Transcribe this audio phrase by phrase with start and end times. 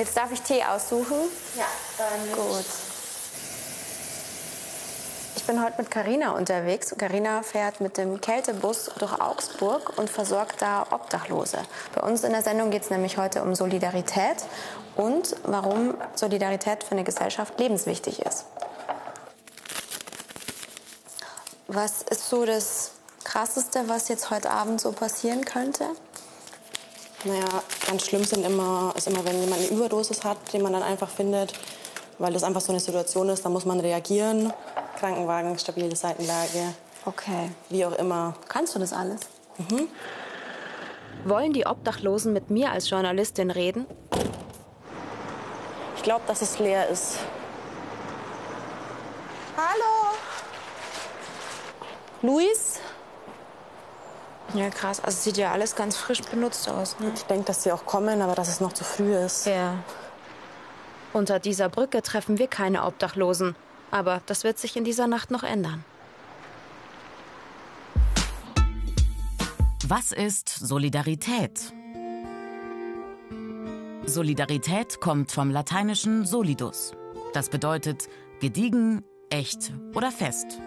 [0.00, 1.14] Jetzt darf ich Tee aussuchen.
[1.56, 1.66] Ja,
[1.98, 2.64] dann Gut.
[5.36, 6.94] Ich bin heute mit Karina unterwegs.
[6.96, 11.58] Karina fährt mit dem Kältebus durch Augsburg und versorgt da Obdachlose.
[11.94, 14.36] Bei uns in der Sendung geht es nämlich heute um Solidarität
[14.96, 18.46] und warum Solidarität für eine Gesellschaft lebenswichtig ist.
[21.68, 22.92] Was ist so das
[23.24, 25.84] Krasseste, was jetzt heute Abend so passieren könnte?
[27.24, 27.44] Naja,
[27.86, 31.08] ganz schlimm sind immer, ist immer, wenn jemand eine Überdosis hat, den man dann einfach
[31.10, 31.52] findet,
[32.18, 34.52] weil das einfach so eine Situation ist, da muss man reagieren.
[34.98, 36.74] Krankenwagen, stabile Seitenlage,
[37.06, 37.50] Okay.
[37.70, 38.34] wie auch immer.
[38.48, 39.20] Kannst du das alles?
[41.24, 43.86] Wollen die Obdachlosen mit mir als Journalistin reden?
[45.96, 47.16] Ich glaube, dass es leer ist.
[49.56, 50.16] Hallo.
[52.22, 52.80] Luis?
[54.54, 55.00] Ja, krass.
[55.02, 56.98] Also sieht ja alles ganz frisch benutzt aus.
[56.98, 57.12] Ne?
[57.14, 59.46] Ich denke, dass sie auch kommen, aber dass es noch zu früh ist.
[59.46, 59.78] Ja.
[61.12, 63.54] Unter dieser Brücke treffen wir keine Obdachlosen.
[63.90, 65.84] Aber das wird sich in dieser Nacht noch ändern.
[69.86, 71.72] Was ist Solidarität?
[74.06, 76.92] Solidarität kommt vom lateinischen solidus.
[77.32, 78.08] Das bedeutet
[78.40, 80.60] gediegen, echt oder fest.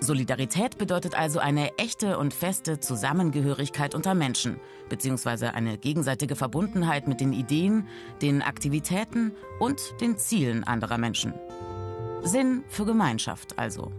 [0.00, 7.20] Solidarität bedeutet also eine echte und feste Zusammengehörigkeit unter Menschen, beziehungsweise eine gegenseitige Verbundenheit mit
[7.20, 7.88] den Ideen,
[8.22, 11.34] den Aktivitäten und den Zielen anderer Menschen.
[12.22, 13.90] Sinn für Gemeinschaft also.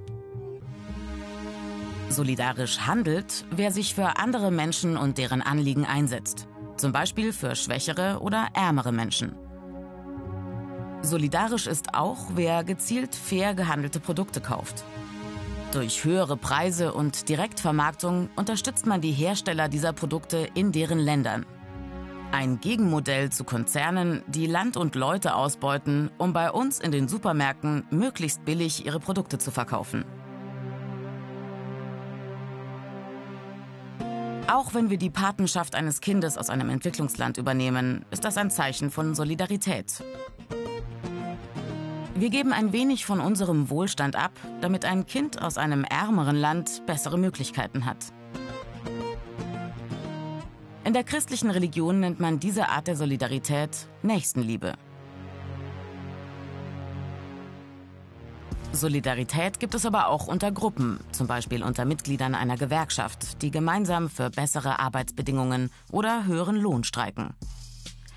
[2.10, 6.48] Solidarisch handelt, wer sich für andere Menschen und deren Anliegen einsetzt.
[6.78, 9.36] Zum Beispiel für schwächere oder ärmere Menschen.
[11.02, 14.84] Solidarisch ist auch, wer gezielt fair gehandelte Produkte kauft.
[15.72, 21.46] Durch höhere Preise und Direktvermarktung unterstützt man die Hersteller dieser Produkte in deren Ländern.
[22.32, 27.86] Ein Gegenmodell zu Konzernen, die Land und Leute ausbeuten, um bei uns in den Supermärkten
[27.92, 30.06] möglichst billig ihre Produkte zu verkaufen.
[34.48, 38.90] Auch wenn wir die Patenschaft eines Kindes aus einem Entwicklungsland übernehmen, ist das ein Zeichen
[38.90, 40.04] von Solidarität.
[42.20, 46.86] Wir geben ein wenig von unserem Wohlstand ab, damit ein Kind aus einem ärmeren Land
[46.86, 48.12] bessere Möglichkeiten hat.
[50.84, 53.70] In der christlichen Religion nennt man diese Art der Solidarität
[54.02, 54.74] Nächstenliebe.
[58.74, 64.10] Solidarität gibt es aber auch unter Gruppen, zum Beispiel unter Mitgliedern einer Gewerkschaft, die gemeinsam
[64.10, 67.34] für bessere Arbeitsbedingungen oder höheren Lohn streiken.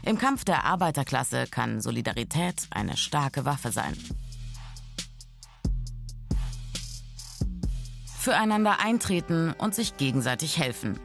[0.04, 3.96] Im Kampf der Arbeiterklasse kann Solidarität eine starke Waffe sein.
[8.18, 10.98] Füreinander eintreten und sich gegenseitig helfen.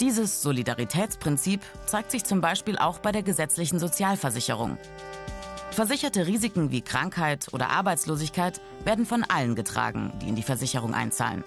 [0.00, 4.78] Dieses Solidaritätsprinzip zeigt sich zum Beispiel auch bei der gesetzlichen Sozialversicherung.
[5.70, 11.44] Versicherte Risiken wie Krankheit oder Arbeitslosigkeit werden von allen getragen, die in die Versicherung einzahlen.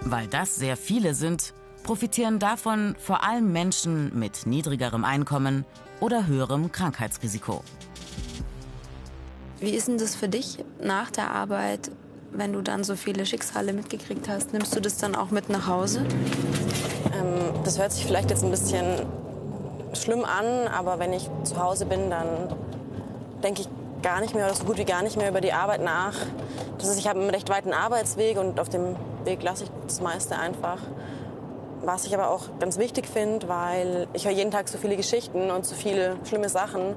[0.00, 1.52] Weil das sehr viele sind,
[1.82, 5.66] profitieren davon vor allem Menschen mit niedrigerem Einkommen
[6.00, 7.62] oder höherem Krankheitsrisiko.
[9.60, 11.90] Wie ist denn das für dich nach der Arbeit,
[12.32, 14.52] wenn du dann so viele Schicksale mitgekriegt hast?
[14.52, 16.04] Nimmst du das dann auch mit nach Hause?
[17.12, 19.02] Ähm, das hört sich vielleicht jetzt ein bisschen
[19.94, 22.54] schlimm an, aber wenn ich zu Hause bin, dann
[23.42, 23.68] denke ich
[24.02, 26.14] gar nicht mehr oder so gut wie gar nicht mehr über die Arbeit nach.
[26.78, 28.94] Das ist, ich habe einen recht weiten Arbeitsweg und auf dem
[29.24, 30.78] Weg lasse ich das meiste einfach.
[31.88, 35.50] Was ich aber auch ganz wichtig finde, weil ich höre jeden Tag so viele Geschichten
[35.50, 36.94] und so viele schlimme Sachen.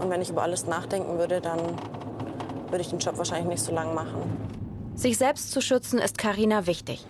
[0.00, 1.60] Und wenn ich über alles nachdenken würde, dann
[2.68, 4.18] würde ich den Job wahrscheinlich nicht so lange machen.
[4.96, 7.06] Sich selbst zu schützen ist Karina wichtig.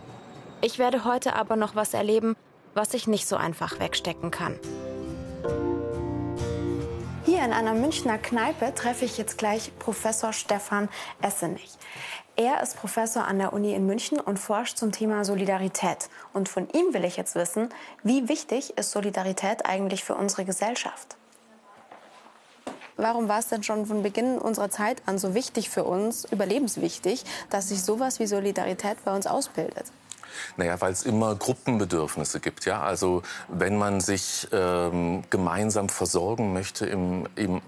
[0.60, 2.37] Ich werde heute aber noch was erleben,
[2.75, 4.59] was ich nicht so einfach wegstecken kann.
[7.25, 10.91] Hier in einer Münchner Kneipe treffe ich jetzt gleich Professor Stefan
[11.22, 11.78] Essenich.
[12.38, 16.10] Er ist Professor an der Uni in München und forscht zum Thema Solidarität.
[16.34, 17.71] Und von ihm will ich jetzt wissen,
[18.03, 21.16] wie wichtig ist Solidarität eigentlich für unsere Gesellschaft?
[22.98, 27.24] Warum war es denn schon von Beginn unserer Zeit an so wichtig für uns, überlebenswichtig,
[27.48, 29.86] dass sich sowas wie Solidarität bei uns ausbildet?
[30.59, 32.66] Naja, weil es immer Gruppenbedürfnisse gibt.
[32.66, 32.83] Ja?
[32.83, 37.62] Also wenn man sich ähm, gemeinsam versorgen möchte im, im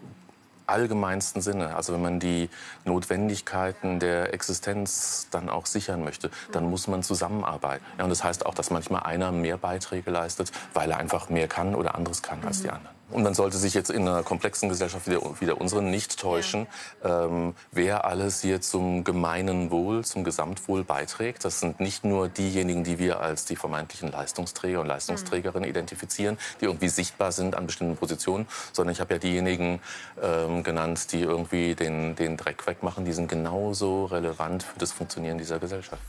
[0.69, 2.49] allgemeinsten Sinne, also wenn man die
[2.85, 7.85] Notwendigkeiten der Existenz dann auch sichern möchte, dann muss man zusammenarbeiten.
[7.97, 11.49] Ja, und das heißt auch, dass manchmal einer mehr Beiträge leistet, weil er einfach mehr
[11.49, 12.98] kann oder anderes kann als die anderen.
[13.10, 16.19] Und man sollte sich jetzt in einer komplexen Gesellschaft wie der, wie der unseren nicht
[16.19, 16.66] täuschen,
[17.02, 17.25] ja.
[17.25, 21.44] ähm, wer alles hier zum gemeinen Wohl, zum Gesamtwohl beiträgt.
[21.44, 25.70] Das sind nicht nur diejenigen, die wir als die vermeintlichen Leistungsträger und Leistungsträgerinnen mhm.
[25.70, 29.81] identifizieren, die irgendwie sichtbar sind an bestimmten Positionen, sondern ich habe ja diejenigen
[30.22, 33.06] ähm, genannt, die irgendwie den, den Dreck wegmachen.
[33.06, 36.02] Die sind genauso relevant für das Funktionieren dieser Gesellschaft.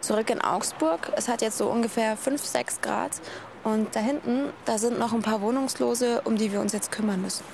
[0.00, 1.12] Zurück in Augsburg.
[1.16, 3.12] Es hat jetzt so ungefähr 5, 6 Grad
[3.64, 7.20] und da hinten, da sind noch ein paar Wohnungslose, um die wir uns jetzt kümmern
[7.20, 7.44] müssen.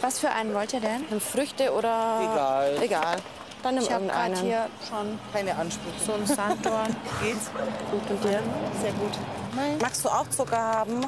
[0.00, 1.20] Was für einen wollt ihr denn?
[1.20, 2.20] Früchte oder?
[2.20, 2.82] Egal.
[2.82, 3.16] Egal.
[3.62, 4.34] Dann nimm ich irgendeinen.
[4.34, 5.98] Ich hier schon keine Ansprüche.
[6.06, 6.94] So ein Sanddorn.
[7.22, 7.50] Geht's?
[7.90, 8.40] Gut und dir?
[8.80, 9.18] Sehr gut.
[9.56, 9.78] Nein.
[9.80, 11.00] Magst du auch Zucker haben?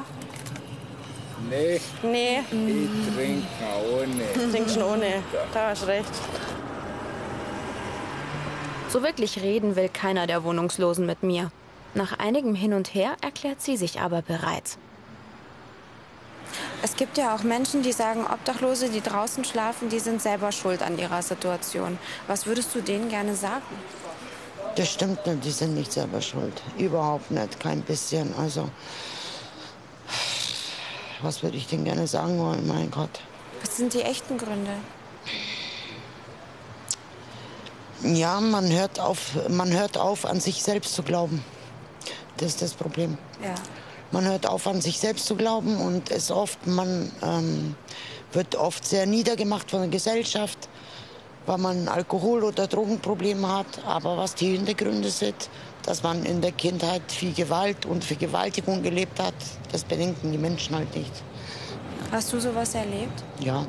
[1.49, 1.79] Nee.
[2.03, 2.39] Nee.
[2.51, 3.47] Ich trinke
[3.93, 4.51] ohne.
[4.51, 5.23] Trink schon ohne.
[5.53, 6.11] Da hast recht.
[8.89, 11.49] So wirklich reden will keiner der Wohnungslosen mit mir.
[11.93, 14.77] Nach einigem Hin und Her erklärt sie sich aber bereit.
[16.83, 20.81] Es gibt ja auch Menschen, die sagen, Obdachlose, die draußen schlafen, die sind selber schuld
[20.81, 21.99] an ihrer Situation.
[22.27, 23.63] Was würdest du denen gerne sagen?
[24.75, 26.61] Das stimmt nicht, die sind nicht selber schuld.
[26.77, 28.33] Überhaupt nicht, kein bisschen.
[28.37, 28.69] Also,
[31.21, 33.19] was würde ich denen gerne sagen wollen, mein Gott?
[33.63, 34.71] Was sind die echten Gründe?
[38.03, 41.43] Ja, man hört auf, man hört auf, an sich selbst zu glauben.
[42.41, 43.19] Das ist das Problem.
[43.43, 43.53] Ja.
[44.09, 47.75] Man hört auf, an sich selbst zu glauben und ist oft, man ähm,
[48.33, 50.57] wird oft sehr niedergemacht von der Gesellschaft,
[51.45, 53.85] weil man Alkohol- oder Drogenprobleme hat.
[53.85, 55.35] Aber was die Hintergründe sind,
[55.83, 59.35] dass man in der Kindheit viel Gewalt und Vergewaltigung gelebt hat,
[59.71, 61.11] das bedenken die Menschen halt nicht.
[62.11, 63.23] Hast du sowas erlebt?
[63.39, 63.67] Ja.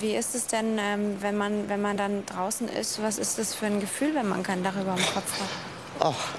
[0.00, 3.00] Wie ist es denn, ähm, wenn, man, wenn man dann draußen ist?
[3.00, 5.48] Was ist das für ein Gefühl, wenn man kein Dach über dem Kopf hat?
[6.00, 6.34] Ach,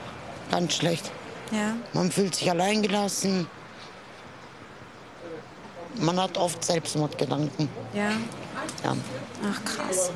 [0.52, 1.12] ganz schlecht.
[1.52, 1.76] Ja.
[1.94, 3.48] Man fühlt sich alleingelassen.
[5.96, 7.70] Man hat oft Selbstmordgedanken.
[7.94, 8.12] Ja.
[8.84, 8.96] Ja.
[9.44, 10.12] Ach krass.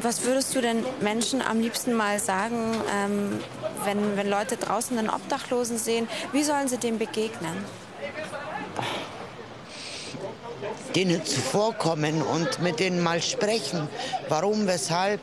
[0.00, 3.40] Was würdest du denn Menschen am liebsten mal sagen, ähm,
[3.84, 6.08] wenn, wenn Leute draußen einen Obdachlosen sehen?
[6.32, 7.64] Wie sollen sie dem begegnen?
[10.94, 13.88] Denen zuvorkommen und mit denen mal sprechen.
[14.28, 15.20] Warum, weshalb?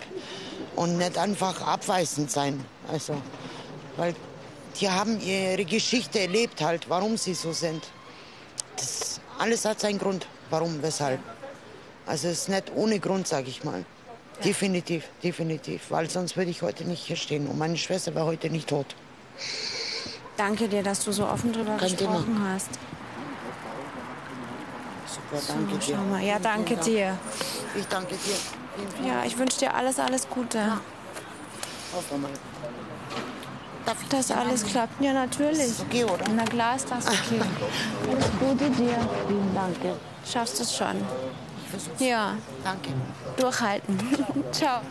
[0.75, 2.65] Und nicht einfach abweisend sein.
[2.91, 3.15] Also,
[3.97, 4.15] weil
[4.79, 7.83] die haben ihre Geschichte erlebt halt, warum sie so sind.
[8.75, 11.19] Das alles hat seinen Grund, warum, weshalb.
[12.05, 13.79] Also es ist nicht ohne Grund, sage ich mal.
[13.79, 14.43] Ja.
[14.43, 15.89] Definitiv, definitiv.
[15.89, 18.85] Weil sonst würde ich heute nicht hier stehen und meine Schwester wäre heute nicht tot.
[20.37, 22.53] Danke dir, dass du so offen drüber Kein gesprochen Thema.
[22.53, 22.69] hast.
[25.07, 25.97] Super, danke so, dir.
[25.97, 26.23] Mal.
[26.23, 27.17] Ja, danke dir.
[27.77, 29.07] Ich danke dir.
[29.07, 30.57] Ja, ich wünsche dir alles, alles Gute.
[30.57, 30.81] Ja.
[31.93, 32.31] Hoffen wir mal.
[33.85, 34.99] Darf ich das alles klappt?
[34.99, 35.59] Ja, natürlich.
[35.59, 36.25] Ist okay, oder?
[36.35, 37.39] Na klar ist das okay.
[38.09, 38.97] Alles Gute dir.
[39.27, 39.75] Vielen Dank.
[40.25, 40.95] Schaffst es schon.
[41.63, 41.99] Ich versuch's.
[41.99, 42.35] Ja.
[42.63, 42.89] Danke.
[43.37, 43.99] Durchhalten.
[44.51, 44.81] Ciao.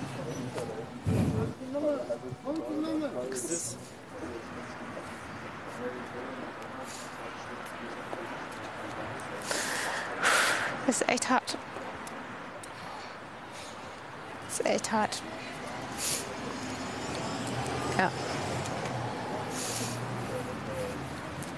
[10.87, 11.57] Das ist echt hart.
[14.47, 15.23] Das ist echt hart.
[17.99, 18.11] Ja.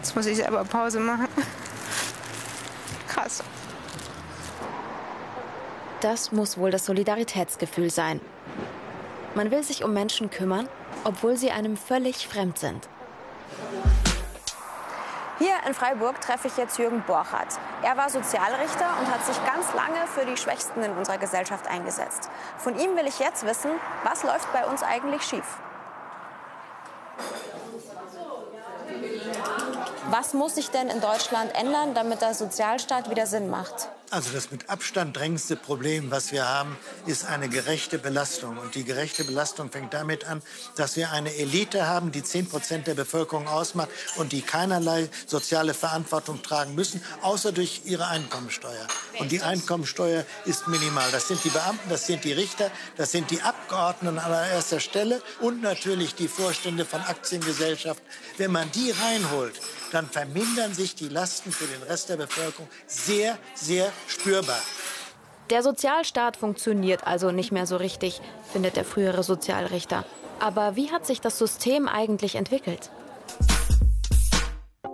[0.07, 1.27] Jetzt muss ich aber Pause machen.
[3.09, 3.43] Krass.
[6.01, 8.21] Das muss wohl das Solidaritätsgefühl sein.
[9.35, 10.69] Man will sich um Menschen kümmern,
[11.03, 12.89] obwohl sie einem völlig fremd sind.
[15.39, 17.59] Hier in Freiburg treffe ich jetzt Jürgen Borchardt.
[17.83, 22.31] Er war Sozialrichter und hat sich ganz lange für die Schwächsten in unserer Gesellschaft eingesetzt.
[22.59, 23.73] Von ihm will ich jetzt wissen,
[24.05, 25.59] was läuft bei uns eigentlich schief?
[30.11, 33.89] Was muss sich denn in Deutschland ändern, damit der Sozialstaat wieder Sinn macht?
[34.11, 38.57] Also das mit Abstand drängendste Problem, was wir haben, ist eine gerechte Belastung.
[38.57, 40.43] Und die gerechte Belastung fängt damit an,
[40.77, 45.75] dass wir eine Elite haben, die 10 Prozent der Bevölkerung ausmacht und die keinerlei soziale
[45.75, 48.87] Verantwortung tragen müssen, außer durch ihre Einkommensteuer.
[49.19, 51.11] Und die Einkommensteuer ist minimal.
[51.11, 55.21] Das sind die Beamten, das sind die Richter, das sind die Abgeordneten an allererster Stelle
[55.41, 58.07] und natürlich die Vorstände von Aktiengesellschaften.
[58.37, 59.61] Wenn man die reinholt,
[59.93, 64.61] dann vermindern sich die Lasten für den Rest der Bevölkerung sehr, sehr spürbar.
[65.51, 68.21] Der Sozialstaat funktioniert also nicht mehr so richtig,
[68.53, 70.05] findet der frühere Sozialrichter.
[70.41, 72.91] Aber wie hat sich das System eigentlich entwickelt?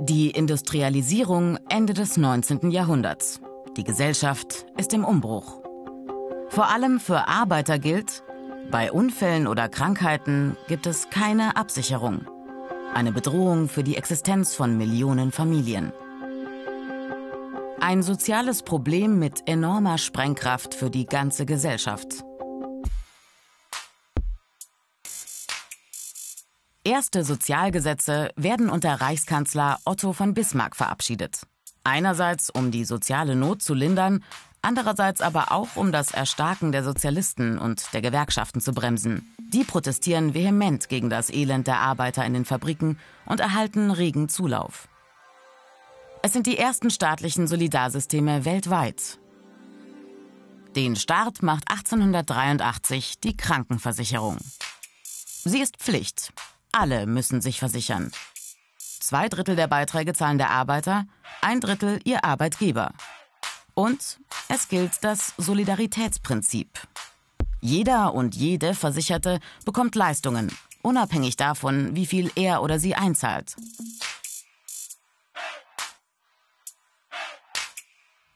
[0.01, 2.71] Die Industrialisierung Ende des 19.
[2.71, 3.41] Jahrhunderts.
[3.77, 5.63] Die Gesellschaft ist im Umbruch.
[6.49, 8.23] Vor allem für Arbeiter gilt,
[8.71, 12.27] bei Unfällen oder Krankheiten gibt es keine Absicherung.
[12.95, 15.93] Eine Bedrohung für die Existenz von Millionen Familien.
[17.81, 22.23] Ein soziales Problem mit enormer Sprengkraft für die ganze Gesellschaft.
[26.85, 31.47] Erste Sozialgesetze werden unter Reichskanzler Otto von Bismarck verabschiedet.
[31.85, 34.23] Einerseits, um die soziale Not zu lindern,
[34.62, 39.35] andererseits aber auch, um das Erstarken der Sozialisten und der Gewerkschaften zu bremsen.
[39.38, 44.88] Die protestieren vehement gegen das Elend der Arbeiter in den Fabriken und erhalten regen Zulauf.
[46.23, 49.19] Es sind die ersten staatlichen Solidarsysteme weltweit.
[50.76, 54.38] Den Start macht 1883 die Krankenversicherung.
[55.04, 56.33] Sie ist Pflicht.
[56.71, 58.11] Alle müssen sich versichern.
[58.78, 61.07] Zwei Drittel der Beiträge zahlen der Arbeiter,
[61.40, 62.92] ein Drittel ihr Arbeitgeber.
[63.75, 66.69] Und es gilt das Solidaritätsprinzip.
[67.61, 70.50] Jeder und jede Versicherte bekommt Leistungen,
[70.83, 73.57] unabhängig davon, wie viel er oder sie einzahlt.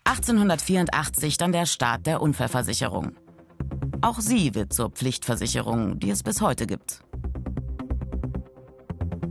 [0.04, 3.16] 1884 dann der Start der Unfallversicherung.
[4.00, 7.00] Auch sie wird zur Pflichtversicherung, die es bis heute gibt.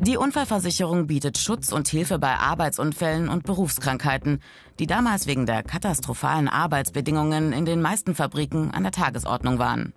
[0.06, 4.40] Die Unfallversicherung bietet Schutz und Hilfe bei Arbeitsunfällen und Berufskrankheiten,
[4.78, 9.94] die damals wegen der katastrophalen Arbeitsbedingungen in den meisten Fabriken an der Tagesordnung waren.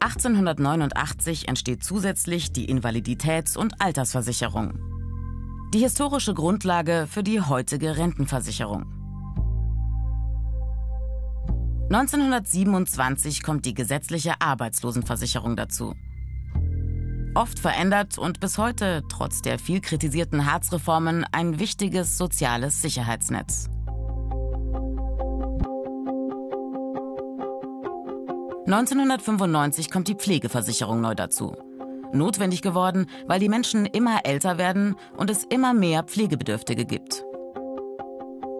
[0.00, 4.78] 1889 entsteht zusätzlich die Invaliditäts- und Altersversicherung.
[5.74, 8.86] Die historische Grundlage für die heutige Rentenversicherung.
[11.90, 15.94] 1927 kommt die gesetzliche Arbeitslosenversicherung dazu.
[17.36, 23.68] Oft verändert und bis heute, trotz der viel kritisierten Harzreformen, ein wichtiges soziales Sicherheitsnetz.
[28.64, 31.54] 1995 kommt die Pflegeversicherung neu dazu.
[32.14, 37.22] Notwendig geworden, weil die Menschen immer älter werden und es immer mehr Pflegebedürftige gibt.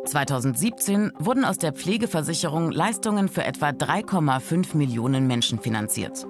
[0.05, 6.27] 2017 wurden aus der Pflegeversicherung Leistungen für etwa 3,5 Millionen Menschen finanziert.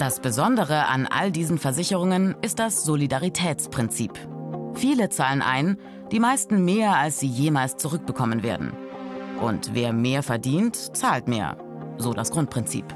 [0.00, 4.18] Das Besondere an all diesen Versicherungen ist das Solidaritätsprinzip.
[4.72, 5.76] Viele zahlen ein,
[6.10, 8.72] die meisten mehr, als sie jemals zurückbekommen werden.
[9.42, 11.58] Und wer mehr verdient, zahlt mehr.
[11.98, 12.86] So das Grundprinzip.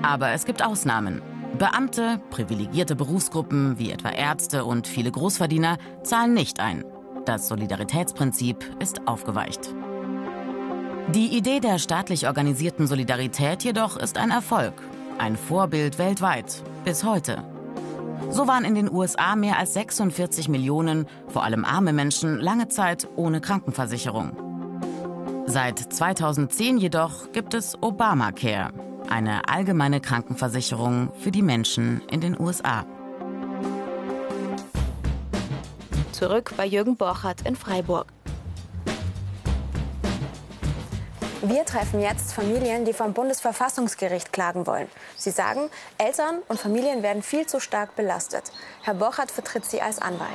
[0.00, 1.20] Aber es gibt Ausnahmen.
[1.58, 6.82] Beamte, privilegierte Berufsgruppen wie etwa Ärzte und viele Großverdiener zahlen nicht ein.
[7.26, 9.74] Das Solidaritätsprinzip ist aufgeweicht.
[11.14, 14.72] Die Idee der staatlich organisierten Solidarität jedoch ist ein Erfolg,
[15.22, 17.44] ein Vorbild weltweit, bis heute.
[18.30, 23.06] So waren in den USA mehr als 46 Millionen, vor allem arme Menschen, lange Zeit
[23.14, 24.32] ohne Krankenversicherung.
[25.46, 28.72] Seit 2010 jedoch gibt es Obamacare,
[29.10, 32.84] eine allgemeine Krankenversicherung für die Menschen in den USA.
[36.10, 38.12] Zurück bei Jürgen Borchardt in Freiburg.
[41.44, 44.86] Wir treffen jetzt Familien, die vom Bundesverfassungsgericht klagen wollen.
[45.16, 48.52] Sie sagen, Eltern und Familien werden viel zu stark belastet.
[48.82, 50.30] Herr Borchardt vertritt sie als Anwalt.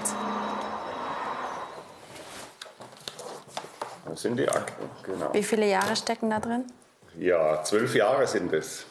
[4.05, 5.33] Das sind die Akten, genau.
[5.33, 6.65] Wie viele Jahre stecken da drin?
[7.17, 8.85] Ja, zwölf Jahre sind es.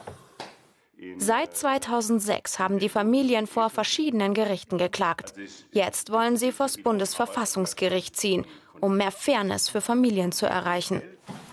[1.19, 5.35] Seit 2006 haben die Familien vor verschiedenen Gerichten geklagt.
[5.71, 8.47] Jetzt wollen sie vors Bundesverfassungsgericht ziehen,
[8.81, 11.03] um mehr Fairness für Familien zu erreichen.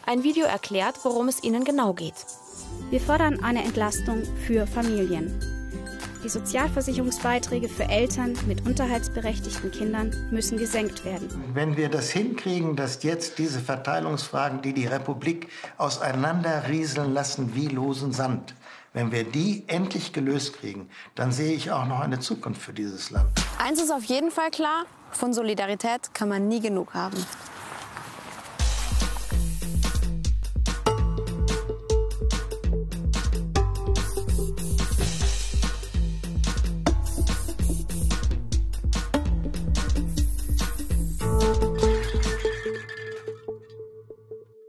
[0.05, 2.13] Ein Video erklärt, worum es ihnen genau geht.
[2.89, 5.39] Wir fordern eine Entlastung für Familien.
[6.25, 11.29] Die Sozialversicherungsbeiträge für Eltern mit unterhaltsberechtigten Kindern müssen gesenkt werden.
[11.53, 18.11] Wenn wir das hinkriegen, dass jetzt diese Verteilungsfragen, die die Republik auseinanderrieseln lassen wie losen
[18.11, 18.55] Sand,
[18.91, 23.09] wenn wir die endlich gelöst kriegen, dann sehe ich auch noch eine Zukunft für dieses
[23.09, 23.29] Land.
[23.57, 27.17] Eins ist auf jeden Fall klar, von Solidarität kann man nie genug haben.